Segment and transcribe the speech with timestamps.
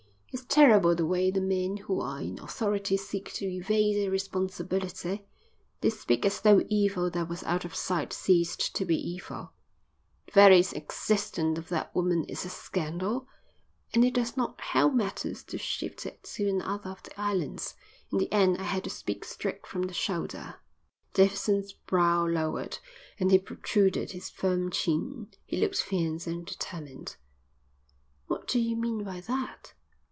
[0.33, 5.25] "It's terrible the way the men who are in authority seek to evade their responsibility.
[5.81, 9.51] They speak as though evil that was out of sight ceased to be evil.
[10.27, 13.27] The very existence of that woman is a scandal
[13.93, 17.75] and it does not help matters to shift it to another of the islands.
[18.09, 20.61] In the end I had to speak straight from the shoulder."
[21.13, 22.77] Davidson's brow lowered,
[23.19, 25.27] and he protruded his firm chin.
[25.43, 27.17] He looked fierce and determined.
[28.27, 29.73] "What do you mean by that?"